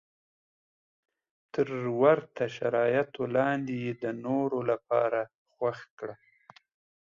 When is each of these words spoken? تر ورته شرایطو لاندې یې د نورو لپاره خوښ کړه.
تر 1.53 1.67
ورته 2.01 2.43
شرایطو 2.55 3.23
لاندې 3.35 3.73
یې 3.83 3.93
د 4.03 4.05
نورو 4.25 4.59
لپاره 4.71 5.21
خوښ 5.53 5.79
کړه. 5.99 6.15